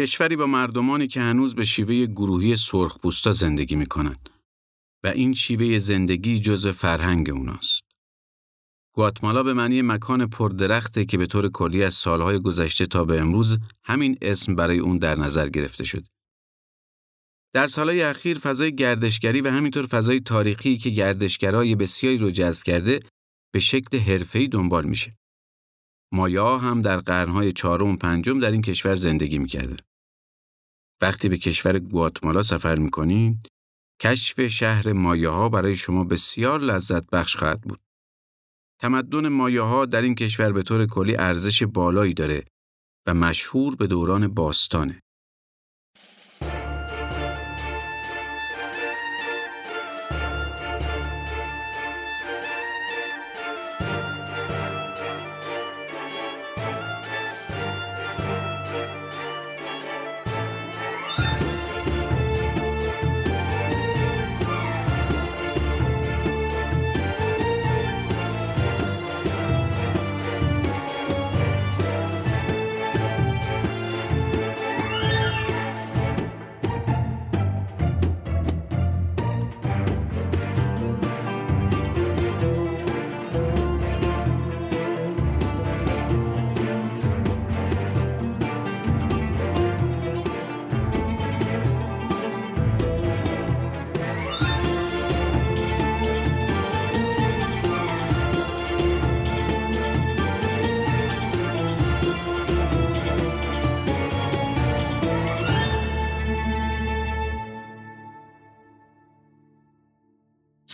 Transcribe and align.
کشوری 0.00 0.36
با 0.36 0.46
مردمانی 0.46 1.06
که 1.06 1.20
هنوز 1.20 1.54
به 1.54 1.64
شیوه 1.64 2.06
گروهی 2.06 2.56
سرخپوستا 2.56 3.32
زندگی 3.32 3.76
می 3.76 3.86
کنند 3.86 4.30
و 5.04 5.06
این 5.06 5.32
شیوه 5.32 5.78
زندگی 5.78 6.38
جزو 6.38 6.72
فرهنگ 6.72 7.30
اوناست. 7.30 7.82
گواتمالا 8.94 9.42
به 9.42 9.54
معنی 9.54 9.82
مکان 9.82 10.26
پردرخته 10.26 11.04
که 11.04 11.18
به 11.18 11.26
طور 11.26 11.48
کلی 11.48 11.84
از 11.84 11.94
سالهای 11.94 12.38
گذشته 12.38 12.86
تا 12.86 13.04
به 13.04 13.20
امروز 13.20 13.58
همین 13.84 14.18
اسم 14.22 14.54
برای 14.54 14.78
اون 14.78 14.98
در 14.98 15.18
نظر 15.18 15.48
گرفته 15.48 15.84
شد. 15.84 16.06
در 17.54 17.66
سالهای 17.66 18.02
اخیر 18.02 18.38
فضای 18.38 18.74
گردشگری 18.74 19.40
و 19.40 19.50
همینطور 19.50 19.86
فضای 19.86 20.20
تاریخی 20.20 20.78
که 20.78 20.90
گردشگرای 20.90 21.74
بسیاری 21.74 22.18
رو 22.18 22.30
جذب 22.30 22.62
کرده 22.62 23.00
به 23.52 23.58
شکل 23.58 23.98
حرفه‌ای 23.98 24.48
دنبال 24.48 24.84
میشه. 24.84 25.16
مایا 26.12 26.58
هم 26.58 26.82
در 26.82 26.96
قرنهای 26.96 27.52
چهارم 27.52 27.88
و 27.88 27.96
پنجم 27.96 28.40
در 28.40 28.50
این 28.50 28.62
کشور 28.62 28.94
زندگی 28.94 29.38
می‌کرده. 29.38 29.76
وقتی 31.02 31.28
به 31.28 31.38
کشور 31.38 31.78
گواتمالا 31.78 32.42
سفر 32.42 32.78
می‌کنین، 32.78 33.42
کشف 34.02 34.46
شهر 34.46 34.92
مایاها 34.92 35.48
برای 35.48 35.74
شما 35.74 36.04
بسیار 36.04 36.60
لذت 36.60 37.10
بخش 37.10 37.36
خواهد 37.36 37.60
بود. 37.60 37.80
تمدن 38.80 39.28
مایاها 39.28 39.86
در 39.86 40.02
این 40.02 40.14
کشور 40.14 40.52
به 40.52 40.62
طور 40.62 40.86
کلی 40.86 41.16
ارزش 41.16 41.62
بالایی 41.62 42.14
داره 42.14 42.44
و 43.06 43.14
مشهور 43.14 43.76
به 43.76 43.86
دوران 43.86 44.28
باستانه. 44.28 45.00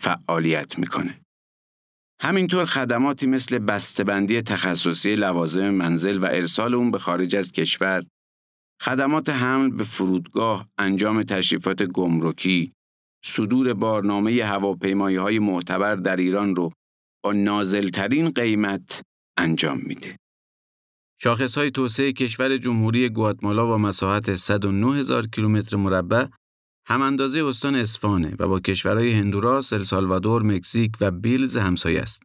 فعالیت 0.00 0.78
می‌کنه. 0.78 1.20
همینطور 2.22 2.64
خدماتی 2.64 3.26
مثل 3.26 3.58
بسته‌بندی 3.58 4.42
تخصصی 4.42 5.14
لوازم 5.14 5.70
منزل 5.70 6.18
و 6.18 6.24
ارسال 6.24 6.74
اون 6.74 6.90
به 6.90 6.98
خارج 6.98 7.36
از 7.36 7.52
کشور، 7.52 8.02
خدمات 8.82 9.28
حمل 9.28 9.70
به 9.70 9.84
فرودگاه، 9.84 10.68
انجام 10.78 11.22
تشریفات 11.22 11.82
گمرکی، 11.82 12.72
صدور 13.24 13.74
بارنامه 13.74 14.44
هواپیمایی 14.44 15.16
های 15.16 15.38
معتبر 15.38 15.94
در 15.96 16.16
ایران 16.16 16.56
رو 16.56 16.72
با 17.24 17.32
نازلترین 17.32 18.30
قیمت 18.30 19.02
انجام 19.38 19.78
میده. 19.86 20.16
شاخص 21.22 21.58
های 21.58 21.70
توسعه 21.70 22.12
کشور 22.12 22.56
جمهوری 22.56 23.08
گواتمالا 23.08 23.66
با 23.66 23.78
مساحت 23.78 24.34
109 24.34 24.96
هزار 24.96 25.26
کیلومتر 25.26 25.76
مربع 25.76 26.26
هم 26.90 27.02
اندازه 27.02 27.44
استان 27.44 27.74
اسفانه 27.74 28.36
و 28.38 28.48
با 28.48 28.60
کشورهای 28.60 29.12
هندوراس، 29.12 29.72
السالوادور، 29.72 30.42
مکزیک 30.42 30.92
و 31.00 31.10
بیلز 31.10 31.56
همسایه 31.56 32.00
است. 32.00 32.22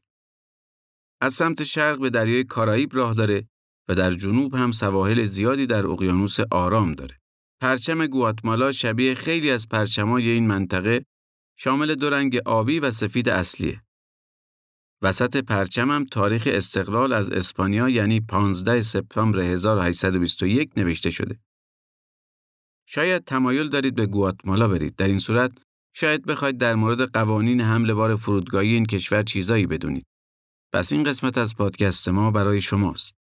از 1.21 1.33
سمت 1.33 1.63
شرق 1.63 1.99
به 1.99 2.09
دریای 2.09 2.43
کارائیب 2.43 2.95
راه 2.95 3.13
داره 3.13 3.47
و 3.89 3.95
در 3.95 4.11
جنوب 4.11 4.55
هم 4.55 4.71
سواحل 4.71 5.23
زیادی 5.23 5.65
در 5.65 5.87
اقیانوس 5.87 6.37
آرام 6.51 6.93
داره. 6.93 7.19
پرچم 7.61 8.07
گواتمالا 8.07 8.71
شبیه 8.71 9.13
خیلی 9.13 9.51
از 9.51 9.69
پرچمای 9.69 10.29
این 10.29 10.47
منطقه 10.47 11.05
شامل 11.57 11.95
دو 11.95 12.09
رنگ 12.09 12.37
آبی 12.45 12.79
و 12.79 12.91
سفید 12.91 13.29
اصلیه. 13.29 13.81
وسط 15.01 15.37
پرچم 15.37 15.91
هم 15.91 16.05
تاریخ 16.05 16.47
استقلال 16.51 17.13
از 17.13 17.31
اسپانیا 17.31 17.89
یعنی 17.89 18.19
15 18.19 18.81
سپتامبر 18.81 19.39
1821 19.39 20.71
نوشته 20.77 21.09
شده. 21.09 21.39
شاید 22.85 23.23
تمایل 23.23 23.69
دارید 23.69 23.95
به 23.95 24.05
گواتمالا 24.05 24.67
برید. 24.67 24.95
در 24.95 25.07
این 25.07 25.19
صورت 25.19 25.51
شاید 25.95 26.25
بخواید 26.25 26.57
در 26.57 26.75
مورد 26.75 27.11
قوانین 27.11 27.61
حمل 27.61 27.93
بار 27.93 28.15
فرودگاهی 28.15 28.73
این 28.73 28.85
کشور 28.85 29.21
چیزایی 29.21 29.65
بدونید. 29.65 30.05
پس 30.73 30.93
این 30.93 31.03
قسمت 31.03 31.37
از 31.37 31.55
پادکست 31.55 32.09
ما 32.09 32.31
برای 32.31 32.61
شماست. 32.61 33.15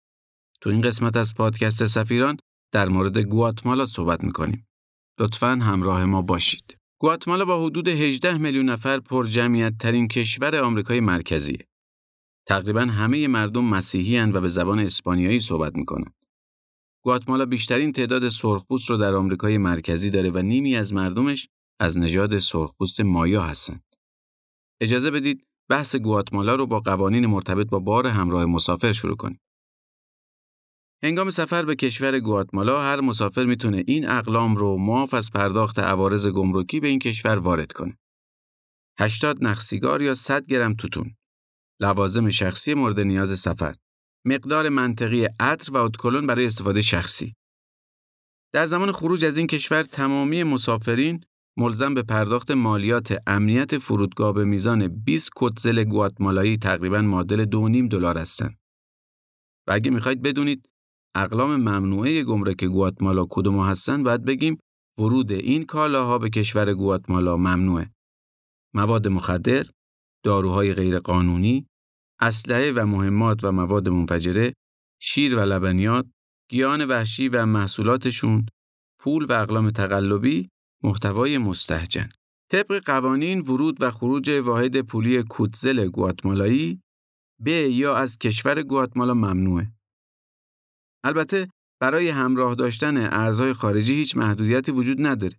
تو 0.60 0.70
این 0.70 0.80
قسمت 0.80 1.16
از 1.16 1.34
پادکست 1.34 1.86
سفیران 1.86 2.36
در 2.72 2.88
مورد 2.88 3.18
گواتمالا 3.18 3.86
صحبت 3.86 4.24
می‌کنیم. 4.24 4.66
لطفاً 5.18 5.46
همراه 5.46 6.04
ما 6.04 6.22
باشید. 6.22 6.76
گواتمالا 7.00 7.44
با 7.44 7.66
حدود 7.66 7.88
18 7.88 8.38
میلیون 8.38 8.68
نفر 8.68 9.00
پر 9.00 9.26
جمعیت 9.26 9.78
ترین 9.78 10.08
کشور 10.08 10.56
آمریکای 10.56 11.00
مرکزیه. 11.00 11.66
تقریبا 12.46 12.80
همه 12.80 13.28
مردم 13.28 13.64
مسیحی 13.64 14.20
و 14.20 14.40
به 14.40 14.48
زبان 14.48 14.78
اسپانیایی 14.78 15.40
صحبت 15.40 15.74
می‌کنند. 15.74 16.14
گواتمالا 17.04 17.46
بیشترین 17.46 17.92
تعداد 17.92 18.28
سرخپوست 18.28 18.90
رو 18.90 18.96
در 18.96 19.14
آمریکای 19.14 19.58
مرکزی 19.58 20.10
داره 20.10 20.30
و 20.30 20.38
نیمی 20.38 20.76
از 20.76 20.94
مردمش 20.94 21.48
از 21.80 21.98
نژاد 21.98 22.38
سرخپوست 22.38 23.00
مایا 23.00 23.42
هستند. 23.42 23.84
اجازه 24.80 25.10
بدید 25.10 25.46
بحث 25.68 25.96
گواتمالا 25.96 26.54
رو 26.54 26.66
با 26.66 26.80
قوانین 26.80 27.26
مرتبط 27.26 27.66
با 27.66 27.78
بار 27.78 28.06
همراه 28.06 28.44
مسافر 28.44 28.92
شروع 28.92 29.16
کنیم. 29.16 29.40
هنگام 31.02 31.30
سفر 31.30 31.64
به 31.64 31.74
کشور 31.74 32.20
گواتمالا 32.20 32.82
هر 32.82 33.00
مسافر 33.00 33.44
می‌تونه 33.44 33.84
این 33.86 34.08
اقلام 34.08 34.56
رو 34.56 34.76
معاف 34.76 35.14
از 35.14 35.30
پرداخت 35.30 35.78
عوارض 35.78 36.26
گمرکی 36.26 36.80
به 36.80 36.88
این 36.88 36.98
کشور 36.98 37.38
وارد 37.38 37.72
کنه. 37.72 37.98
80 38.98 39.44
نخ 39.44 39.60
سیگار 39.60 40.02
یا 40.02 40.14
100 40.14 40.46
گرم 40.46 40.74
توتون. 40.74 41.16
لوازم 41.80 42.30
شخصی 42.30 42.74
مورد 42.74 43.00
نیاز 43.00 43.40
سفر. 43.40 43.74
مقدار 44.26 44.68
منطقی 44.68 45.28
عطر 45.40 45.72
و 45.72 45.76
اتکلون 45.76 46.26
برای 46.26 46.46
استفاده 46.46 46.82
شخصی. 46.82 47.34
در 48.54 48.66
زمان 48.66 48.92
خروج 48.92 49.24
از 49.24 49.36
این 49.36 49.46
کشور 49.46 49.82
تمامی 49.82 50.42
مسافرین 50.42 51.24
ملزم 51.58 51.94
به 51.94 52.02
پرداخت 52.02 52.50
مالیات 52.50 53.22
امنیت 53.26 53.78
فرودگاه 53.78 54.34
به 54.34 54.44
میزان 54.44 54.88
20 54.88 55.30
کتزل 55.36 55.84
گواتمالایی 55.84 56.56
تقریبا 56.56 57.02
معادل 57.02 57.44
2.5 57.44 57.88
دلار 57.90 58.18
هستند. 58.18 58.58
و 59.68 59.72
اگه 59.72 59.90
می‌خواید 59.90 60.22
بدونید 60.22 60.68
اقلام 61.14 61.56
ممنوعه 61.56 62.24
گمرک 62.24 62.64
گواتمالا 62.64 63.26
کدوم 63.30 63.60
هستند 63.60 64.04
باید 64.04 64.24
بگیم 64.24 64.58
ورود 64.98 65.32
این 65.32 65.64
کالاها 65.64 66.18
به 66.18 66.30
کشور 66.30 66.74
گواتمالا 66.74 67.36
ممنوعه. 67.36 67.90
مواد 68.74 69.08
مخدر، 69.08 69.64
داروهای 70.24 70.74
غیرقانونی، 70.74 71.66
اسلحه 72.22 72.72
و 72.72 72.86
مهمات 72.86 73.44
و 73.44 73.52
مواد 73.52 73.88
منفجره، 73.88 74.54
شیر 75.00 75.36
و 75.36 75.40
لبنیات، 75.40 76.06
گیان 76.50 76.84
وحشی 76.84 77.28
و 77.28 77.46
محصولاتشون، 77.46 78.46
پول 79.00 79.24
و 79.24 79.32
اقلام 79.32 79.70
تقلبی، 79.70 80.48
محتوای 80.82 81.38
مستهجن. 81.38 82.08
طبق 82.50 82.84
قوانین 82.84 83.40
ورود 83.40 83.76
و 83.82 83.90
خروج 83.90 84.30
واحد 84.30 84.80
پولی 84.80 85.22
کوتزل 85.22 85.88
گواتمالایی 85.88 86.82
به 87.40 87.52
یا 87.52 87.94
از 87.96 88.18
کشور 88.18 88.62
گواتمالا 88.62 89.14
ممنوعه. 89.14 89.72
البته 91.04 91.48
برای 91.80 92.08
همراه 92.08 92.54
داشتن 92.54 92.96
ارزهای 92.96 93.52
خارجی 93.52 93.94
هیچ 93.94 94.16
محدودیتی 94.16 94.72
وجود 94.72 95.06
نداره 95.06 95.36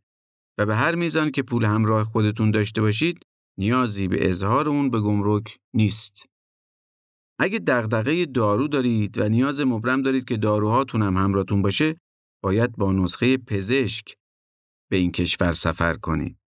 و 0.57 0.65
به 0.65 0.75
هر 0.75 0.95
میزان 0.95 1.31
که 1.31 1.44
پول 1.44 1.65
همراه 1.65 2.03
خودتون 2.03 2.51
داشته 2.51 2.81
باشید 2.81 3.25
نیازی 3.57 4.07
به 4.07 4.29
اظهار 4.29 4.69
اون 4.69 4.89
به 4.89 5.00
گمرک 5.00 5.57
نیست. 5.74 6.32
اگه 7.39 7.59
دغدغه 7.59 8.25
دارو 8.25 8.68
دارید 8.68 9.18
و 9.18 9.30
نیاز 9.30 9.62
مبرم 9.62 10.01
دارید 10.01 10.25
که 10.25 10.38
داروهاتون 10.38 11.01
هم 11.01 11.18
همراهتون 11.18 11.62
باشه، 11.62 12.00
باید 12.44 12.71
با 12.71 12.91
نسخه 12.91 13.38
پزشک 13.38 14.15
به 14.91 14.97
این 14.97 15.12
کشور 15.12 15.53
سفر 15.53 15.94
کنید. 15.94 16.38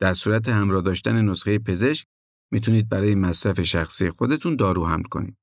در 0.00 0.12
صورت 0.12 0.48
همراه 0.48 0.82
داشتن 0.82 1.24
نسخه 1.24 1.58
پزشک 1.58 2.06
می‌تونید 2.52 2.88
برای 2.88 3.14
مصرف 3.14 3.60
شخصی 3.60 4.10
خودتون 4.10 4.56
دارو 4.56 4.86
حمل 4.86 5.02
کنید. 5.02 5.36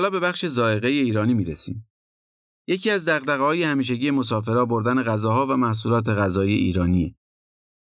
حالا 0.00 0.10
به 0.10 0.20
بخش 0.20 0.46
زائقه 0.46 0.88
ایرانی 0.88 1.34
می‌رسیم. 1.34 1.88
یکی 2.68 2.90
از 2.90 3.08
دغدغه‌های 3.08 3.62
همیشگی 3.62 4.10
مسافرها 4.10 4.64
بردن 4.64 5.02
غذاها 5.02 5.46
و 5.46 5.56
محصولات 5.56 6.08
غذایی 6.08 6.54
ایرانیه. 6.54 7.14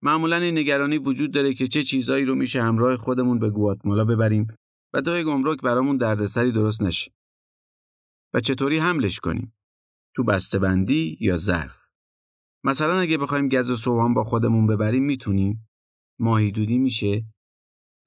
معمولا 0.03 0.35
این 0.35 0.57
نگرانی 0.57 0.97
وجود 0.97 1.33
داره 1.33 1.53
که 1.53 1.67
چه 1.67 1.83
چیزایی 1.83 2.25
رو 2.25 2.35
میشه 2.35 2.63
همراه 2.63 2.97
خودمون 2.97 3.39
به 3.39 3.49
گواتمالا 3.49 4.05
ببریم 4.05 4.47
و 4.93 5.01
توی 5.01 5.23
گمرک 5.23 5.61
برامون 5.61 5.97
دردسری 5.97 6.51
درست 6.51 6.83
نشه. 6.83 7.11
و 8.33 8.39
چطوری 8.39 8.77
حملش 8.77 9.19
کنیم؟ 9.19 9.55
تو 10.15 10.23
بسته‌بندی 10.23 11.17
یا 11.21 11.37
ظرف؟ 11.37 11.77
مثلا 12.63 12.99
اگه 12.99 13.17
بخوایم 13.17 13.49
گز 13.49 13.71
و 13.71 13.75
سوهان 13.75 14.13
با 14.13 14.23
خودمون 14.23 14.67
ببریم 14.67 15.03
می‌تونیم؟ 15.03 15.69
ماهی 16.19 16.51
دودی 16.51 16.77
میشه؟ 16.77 17.25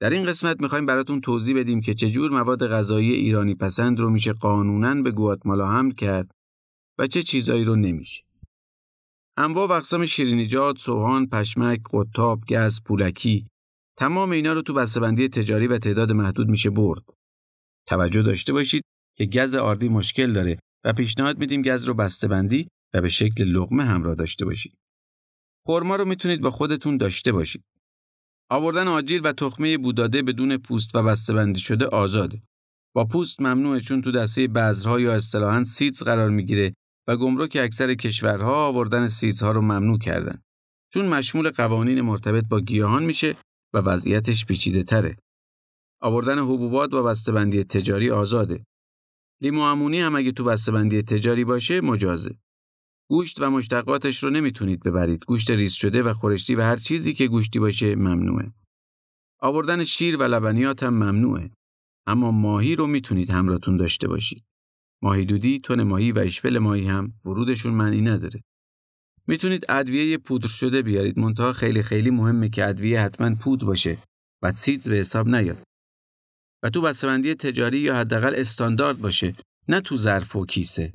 در 0.01 0.11
این 0.11 0.27
قسمت 0.27 0.61
می‌خوایم 0.61 0.87
براتون 0.87 1.21
توضیح 1.21 1.57
بدیم 1.59 1.81
که 1.81 1.95
چجور 1.95 2.31
مواد 2.31 2.69
غذایی 2.69 3.13
ایرانی 3.13 3.55
پسند 3.55 4.01
رو 4.01 4.11
میشه 4.11 4.33
قانونا 4.33 5.03
به 5.03 5.11
گواتمالا 5.11 5.69
حمل 5.69 5.93
کرد 5.93 6.31
و 6.99 7.07
چه 7.07 7.23
چیزایی 7.23 7.65
رو 7.65 7.77
نمیشه. 7.77 8.25
انواع 9.37 9.69
و 9.69 9.73
اقسام 9.73 10.07
شیرینیجات، 10.07 10.79
سوهان، 10.79 11.27
پشمک، 11.27 11.81
قطاب، 11.93 12.45
گز، 12.49 12.81
پولکی 12.87 13.47
تمام 13.99 14.31
اینا 14.31 14.53
رو 14.53 14.63
تو 14.63 14.75
بسته‌بندی 14.75 15.29
تجاری 15.29 15.67
و 15.67 15.79
تعداد 15.79 16.13
محدود 16.13 16.49
میشه 16.49 16.71
برد. 16.71 17.03
توجه 17.89 18.23
داشته 18.23 18.53
باشید 18.53 18.83
که 19.17 19.27
گز 19.27 19.55
آردی 19.55 19.89
مشکل 19.89 20.33
داره 20.33 20.59
و 20.85 20.93
پیشنهاد 20.93 21.39
میدیم 21.39 21.63
گز 21.63 21.85
رو 21.85 21.95
بسته‌بندی 21.95 22.69
و 22.95 23.01
به 23.01 23.09
شکل 23.09 23.45
لغمه 23.45 23.85
همراه 23.85 24.15
داشته 24.15 24.45
باشید. 24.45 24.75
خرما 25.67 25.97
رو 25.97 26.05
می‌تونید 26.05 26.41
با 26.41 26.51
خودتون 26.51 26.97
داشته 26.97 27.33
باشید. 27.33 27.65
آوردن 28.53 28.89
آجیل 28.89 29.21
و 29.25 29.33
تخمه 29.33 29.79
بوداده 29.79 30.23
بدون 30.23 30.57
پوست 30.57 30.95
و 30.95 31.03
بسته‌بندی 31.03 31.61
شده 31.61 31.87
آزاده. 31.87 32.43
با 32.95 33.05
پوست 33.05 33.41
ممنوعه 33.41 33.81
چون 33.81 34.03
تو 34.03 34.11
دسته 34.11 34.49
بذرها 34.49 35.01
یا 35.01 35.15
اصطلاحاً 35.15 35.65
سیتز 35.65 36.03
قرار 36.03 36.31
می‌گیره 36.31 36.75
و 37.09 37.17
گمرک 37.17 37.59
اکثر 37.61 37.95
کشورها 37.95 38.67
آوردن 38.67 39.07
سیتزها 39.07 39.53
رو 39.53 39.61
ممنوع 39.61 39.99
کردن. 39.99 40.43
چون 40.95 41.09
مشمول 41.09 41.51
قوانین 41.51 42.01
مرتبط 42.01 42.45
با 42.45 42.61
گیاهان 42.61 43.05
میشه 43.05 43.37
و 43.75 43.79
وضعیتش 43.79 44.47
پیچیده 44.47 44.83
تره. 44.83 45.17
آوردن 46.03 46.39
حبوبات 46.39 46.91
با 46.91 47.03
بسته‌بندی 47.03 47.65
تجاری 47.65 48.11
آزاده. 48.11 48.65
لیمو 49.43 49.61
امونی 49.61 50.01
هم 50.01 50.17
اگه 50.17 50.33
تو 50.33 50.45
بسته‌بندی 50.45 51.03
تجاری 51.03 51.45
باشه 51.45 51.81
مجازه. 51.81 52.35
گوشت 53.11 53.41
و 53.41 53.51
مشتقاتش 53.51 54.23
رو 54.23 54.31
نمی‌تونید 54.31 54.83
ببرید. 54.83 55.25
گوشت 55.25 55.51
ریز 55.51 55.73
شده 55.73 56.03
و 56.03 56.13
خورشتی 56.13 56.55
و 56.55 56.63
هر 56.63 56.77
چیزی 56.77 57.15
که 57.15 57.27
گوشتی 57.27 57.59
باشه 57.59 57.97
ممنوعه. 57.97 58.53
آوردن 59.41 59.85
شیر 59.85 60.17
و 60.17 60.23
لبنیات 60.23 60.83
هم 60.83 60.95
ممنوعه. 60.95 61.51
اما 62.07 62.31
ماهی 62.31 62.77
رو 62.77 62.87
می‌تونید 62.87 63.31
همراهتون 63.31 63.77
داشته 63.77 64.09
باشید. 64.09 64.45
ماهی 65.03 65.25
دودی، 65.25 65.59
تن 65.59 65.83
ماهی 65.83 66.13
و 66.13 66.19
اشپل 66.19 66.59
ماهی 66.59 66.87
هم 66.87 67.13
ورودشون 67.25 67.75
معنی 67.75 68.01
نداره. 68.01 68.41
می‌تونید 69.27 69.67
ادویه 69.69 70.19
پودر 70.19 70.49
شده 70.49 70.83
بیارید 70.83 71.19
منتها 71.19 71.53
خیلی 71.53 71.83
خیلی 71.83 72.11
مهمه 72.11 72.49
که 72.49 72.69
ادویه 72.69 73.01
حتما 73.01 73.35
پود 73.35 73.61
باشه 73.61 73.99
و 74.43 74.53
سیتز 74.53 74.89
به 74.89 74.97
حساب 74.97 75.29
نیاد. 75.29 75.63
و 76.63 76.71
تو 76.71 76.81
بسته‌بندی 76.81 77.35
تجاری 77.35 77.79
یا 77.79 77.97
حداقل 77.97 78.35
استاندارد 78.37 78.99
باشه 79.01 79.35
نه 79.69 79.81
تو 79.81 79.97
ظرف 79.97 80.37
و 80.37 80.47
کیسه. 80.47 80.93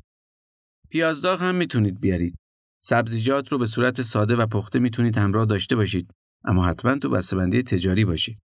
پیازداغ 0.89 1.41
هم 1.41 1.55
می‌تونید 1.55 1.99
بیارید. 1.99 2.35
سبزیجات 2.83 3.51
رو 3.51 3.57
به 3.57 3.65
صورت 3.65 4.01
ساده 4.01 4.35
و 4.35 4.47
پخته 4.47 4.79
می‌تونید 4.79 5.17
همراه 5.17 5.45
داشته 5.45 5.75
باشید 5.75 6.11
اما 6.43 6.65
حتما 6.65 6.97
تو 6.97 7.09
بسته‌بندی 7.09 7.63
تجاری 7.63 8.05
باشید. 8.05 8.39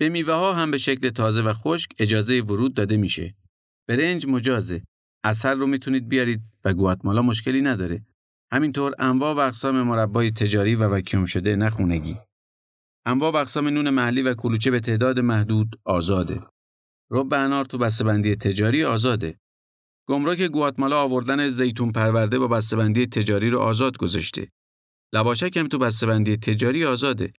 به 0.00 0.08
میوه 0.08 0.34
ها 0.34 0.52
هم 0.54 0.70
به 0.70 0.78
شکل 0.78 1.10
تازه 1.10 1.42
و 1.42 1.52
خشک 1.52 1.90
اجازه 1.98 2.40
ورود 2.40 2.74
داده 2.74 2.96
میشه. 2.96 3.34
برنج 3.88 4.26
مجازه. 4.26 4.82
اصل 5.24 5.58
رو 5.58 5.66
می‌تونید 5.66 6.08
بیارید 6.08 6.40
و 6.64 6.74
گواتمالا 6.74 7.22
مشکلی 7.22 7.62
نداره. 7.62 8.06
همینطور 8.52 8.94
انواع 8.98 9.34
و 9.34 9.38
اقسام 9.38 9.82
مربای 9.82 10.30
تجاری 10.30 10.74
و 10.74 10.88
وکیوم 10.88 11.24
شده 11.24 11.56
نخونگی. 11.56 12.16
انواع 13.06 13.32
و 13.32 13.36
اقسام 13.36 13.68
نون 13.68 13.90
محلی 13.90 14.22
و 14.22 14.34
کلوچه 14.34 14.70
به 14.70 14.80
تعداد 14.80 15.18
محدود 15.18 15.80
آزاده. 15.84 16.40
رب 17.10 17.34
انار 17.34 17.64
تو 17.64 17.78
بسته‌بندی 17.78 18.36
تجاری 18.36 18.84
آزاده. 18.84 19.38
گمرک 20.10 20.42
گواتمالا 20.42 21.02
آوردن 21.02 21.48
زیتون 21.48 21.92
پرورده 21.92 22.38
با 22.38 22.48
بسته‌بندی 22.48 23.06
تجاری 23.06 23.50
رو 23.50 23.58
آزاد 23.58 23.96
گذاشته. 23.96 24.48
لواشک 25.14 25.56
هم 25.56 25.68
تو 25.68 25.78
بسته‌بندی 25.78 26.36
تجاری 26.36 26.84
آزاده. 26.84 27.32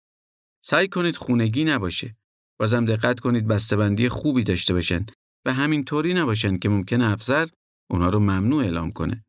سعی 0.65 0.89
کنید 0.89 1.17
خونگی 1.17 1.65
نباشه. 1.65 2.17
بازم 2.61 2.85
دقت 2.85 3.21
کنید 3.21 3.47
بسته‌بندی 3.47 4.09
خوبی 4.09 4.43
داشته 4.43 4.75
باشن 4.75 5.07
و 5.47 5.53
همین 5.53 5.85
طوری 5.85 6.15
نباشن 6.15 6.59
که 6.59 6.69
ممکنه 6.69 7.13
افسر 7.13 7.49
اونا 7.91 8.09
رو 8.09 8.21
ممنوع 8.21 8.65
اعلام 8.65 8.93
کنه. 8.93 9.25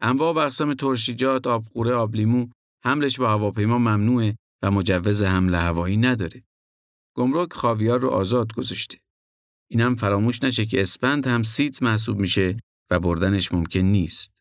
انواع 0.00 0.34
و 0.34 0.38
اقسام 0.38 0.74
ترشیجات، 0.74 1.46
آبقوره، 1.46 1.92
آبلیمو 1.92 2.48
حملش 2.84 3.18
با 3.18 3.30
هواپیما 3.30 3.78
ممنوعه 3.78 4.36
و 4.62 4.70
مجوز 4.70 5.22
حمل 5.22 5.54
هوایی 5.54 5.96
نداره. 5.96 6.44
گمرک 7.16 7.52
خاویار 7.52 8.00
رو 8.00 8.08
آزاد 8.08 8.52
گذاشته. 8.52 8.98
اینم 9.70 9.96
فراموش 9.96 10.42
نشه 10.42 10.66
که 10.66 10.80
اسپند 10.80 11.26
هم 11.26 11.42
سیت 11.42 11.82
محسوب 11.82 12.18
میشه 12.18 12.56
و 12.90 13.00
بردنش 13.00 13.52
ممکن 13.52 13.80
نیست. 13.80 14.33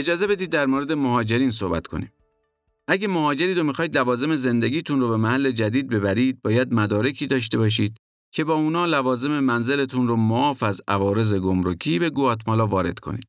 اجازه 0.00 0.26
بدید 0.26 0.50
در 0.50 0.66
مورد 0.66 0.92
مهاجرین 0.92 1.50
صحبت 1.50 1.86
کنیم. 1.86 2.12
اگه 2.88 3.08
مهاجرید 3.08 3.58
و 3.58 3.64
می‌خواید 3.64 3.98
لوازم 3.98 4.36
زندگیتون 4.36 5.00
رو 5.00 5.08
به 5.08 5.16
محل 5.16 5.50
جدید 5.50 5.88
ببرید، 5.88 6.42
باید 6.42 6.74
مدارکی 6.74 7.26
داشته 7.26 7.58
باشید 7.58 7.96
که 8.32 8.44
با 8.44 8.54
اونا 8.54 8.86
لوازم 8.86 9.40
منزلتون 9.40 10.08
رو 10.08 10.16
معاف 10.16 10.62
از 10.62 10.80
عوارض 10.88 11.34
گمرکی 11.34 11.98
به 11.98 12.10
گواتمالا 12.10 12.66
وارد 12.66 12.98
کنید. 12.98 13.28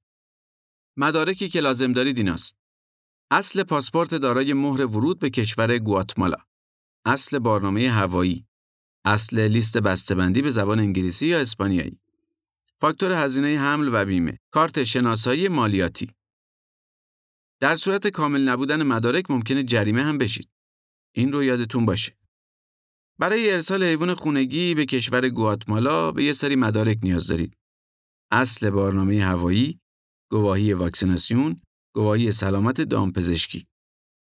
مدارکی 0.97 1.49
که 1.49 1.59
لازم 1.59 1.91
دارید 1.91 2.17
ایناست. 2.17 2.55
اصل 3.31 3.63
پاسپورت 3.63 4.15
دارای 4.15 4.53
مهر 4.53 4.85
ورود 4.85 5.19
به 5.19 5.29
کشور 5.29 5.77
گواتمالا. 5.77 6.37
اصل 7.05 7.39
بارنامه 7.39 7.89
هوایی. 7.89 8.45
اصل 9.05 9.47
لیست 9.47 9.77
بسته‌بندی 9.77 10.41
به 10.41 10.49
زبان 10.49 10.79
انگلیسی 10.79 11.27
یا 11.27 11.39
اسپانیایی. 11.39 11.99
فاکتور 12.79 13.11
هزینه 13.11 13.59
حمل 13.59 13.89
و 13.93 14.05
بیمه. 14.05 14.39
کارت 14.51 14.83
شناسایی 14.83 15.47
مالیاتی. 15.47 16.11
در 17.61 17.75
صورت 17.75 18.07
کامل 18.07 18.49
نبودن 18.49 18.83
مدارک 18.83 19.31
ممکنه 19.31 19.63
جریمه 19.63 20.03
هم 20.03 20.17
بشید. 20.17 20.49
این 21.15 21.31
رو 21.31 21.43
یادتون 21.43 21.85
باشه. 21.85 22.17
برای 23.19 23.51
ارسال 23.51 23.83
حیوان 23.83 24.13
خونگی 24.13 24.75
به 24.75 24.85
کشور 24.85 25.29
گواتمالا 25.29 26.11
به 26.11 26.23
یه 26.23 26.33
سری 26.33 26.55
مدارک 26.55 26.99
نیاز 27.03 27.27
دارید. 27.27 27.57
اصل 28.31 28.69
بارنامه 28.69 29.23
هوایی، 29.23 29.79
گواهی 30.31 30.73
واکسیناسیون، 30.73 31.59
گواهی 31.95 32.31
سلامت 32.31 32.81
دامپزشکی. 32.81 33.67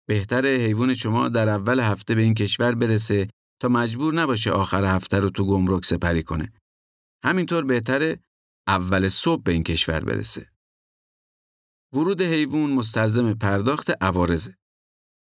بهتر 0.07 0.45
حیوان 0.45 0.93
شما 0.93 1.29
در 1.29 1.49
اول 1.49 1.79
هفته 1.79 2.15
به 2.15 2.21
این 2.21 2.33
کشور 2.33 2.75
برسه 2.75 3.27
تا 3.61 3.69
مجبور 3.69 4.13
نباشه 4.13 4.51
آخر 4.51 4.95
هفته 4.95 5.19
رو 5.19 5.29
تو 5.29 5.45
گمرک 5.45 5.85
سپری 5.85 6.23
کنه. 6.23 6.53
همینطور 7.25 7.65
بهتره 7.65 8.19
اول 8.67 9.07
صبح 9.07 9.43
به 9.43 9.51
این 9.51 9.63
کشور 9.63 9.99
برسه. 9.99 10.52
ورود 11.93 12.21
حیوان 12.21 12.69
مستلزم 12.69 13.33
پرداخت 13.33 13.91
عوارضه. 14.01 14.55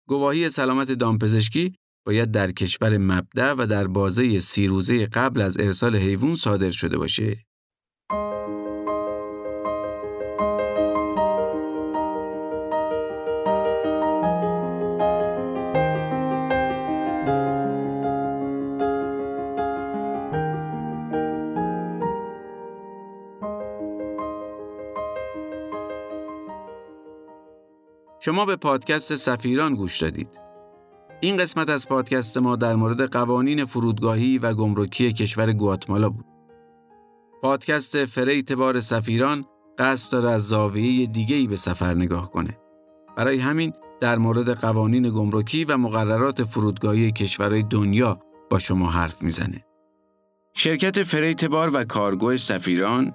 گواهی 0.08 0.48
سلامت 0.48 0.92
دامپزشکی 0.92 1.74
باید 2.06 2.30
در 2.30 2.52
کشور 2.52 2.98
مبدع 2.98 3.52
و 3.52 3.66
در 3.66 3.86
بازه 3.86 4.38
سی 4.38 4.66
روزه 4.66 5.06
قبل 5.06 5.40
از 5.40 5.58
ارسال 5.60 5.96
حیوان 5.96 6.34
صادر 6.34 6.70
شده 6.70 6.98
باشه. 6.98 7.44
شما 28.26 28.44
به 28.44 28.56
پادکست 28.56 29.16
سفیران 29.16 29.74
گوش 29.74 30.02
دادید. 30.02 30.40
این 31.20 31.36
قسمت 31.36 31.70
از 31.70 31.88
پادکست 31.88 32.38
ما 32.38 32.56
در 32.56 32.74
مورد 32.74 33.12
قوانین 33.12 33.64
فرودگاهی 33.64 34.38
و 34.38 34.54
گمرکی 34.54 35.12
کشور 35.12 35.52
گواتمالا 35.52 36.10
بود. 36.10 36.24
پادکست 37.42 38.04
فریت 38.04 38.52
بار 38.52 38.80
سفیران 38.80 39.44
قصد 39.78 40.12
داره 40.12 40.30
از 40.30 40.48
زاویه 40.48 41.06
دیگه‌ای 41.06 41.46
به 41.46 41.56
سفر 41.56 41.94
نگاه 41.94 42.30
کنه. 42.30 42.58
برای 43.16 43.38
همین 43.38 43.72
در 44.00 44.18
مورد 44.18 44.50
قوانین 44.50 45.10
گمرکی 45.10 45.64
و 45.64 45.76
مقررات 45.76 46.44
فرودگاهی 46.44 47.12
کشورهای 47.12 47.62
دنیا 47.62 48.20
با 48.50 48.58
شما 48.58 48.90
حرف 48.90 49.22
می‌زنه. 49.22 49.64
شرکت 50.54 51.02
فریت 51.02 51.44
بار 51.44 51.70
و 51.74 51.84
کارگو 51.84 52.36
سفیران 52.36 53.14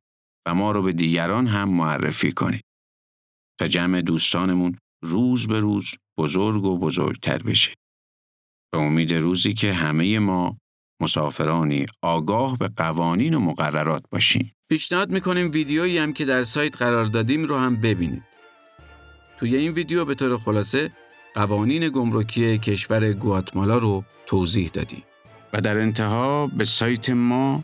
و 0.47 0.55
ما 0.55 0.71
رو 0.71 0.81
به 0.81 0.93
دیگران 0.93 1.47
هم 1.47 1.69
معرفی 1.69 2.31
کنید 2.31 2.65
تا 3.59 3.67
جمع 3.67 4.01
دوستانمون 4.01 4.77
روز 5.03 5.47
به 5.47 5.59
روز 5.59 5.95
بزرگ 6.17 6.63
و 6.63 6.79
بزرگتر 6.79 7.37
بشه. 7.37 7.73
به 8.73 8.79
امید 8.79 9.13
روزی 9.13 9.53
که 9.53 9.73
همه 9.73 10.19
ما 10.19 10.57
مسافرانی 11.01 11.85
آگاه 12.01 12.57
به 12.57 12.67
قوانین 12.67 13.33
و 13.33 13.39
مقررات 13.39 14.03
باشیم. 14.11 14.51
پیشنهاد 14.69 15.09
می‌کنیم 15.09 15.51
ویدیویی 15.51 15.97
هم 15.97 16.13
که 16.13 16.25
در 16.25 16.43
سایت 16.43 16.77
قرار 16.77 17.05
دادیم 17.05 17.43
رو 17.43 17.57
هم 17.57 17.81
ببینید. 17.81 18.23
توی 19.39 19.55
این 19.55 19.71
ویدیو 19.71 20.05
به 20.05 20.15
طور 20.15 20.37
خلاصه 20.37 20.91
قوانین 21.33 21.89
گمرکی 21.89 22.57
کشور 22.57 23.13
گواتمالا 23.13 23.77
رو 23.77 24.03
توضیح 24.25 24.69
دادیم. 24.69 25.03
و 25.53 25.61
در 25.61 25.77
انتها 25.77 26.47
به 26.47 26.65
سایت 26.65 27.09
ما 27.09 27.63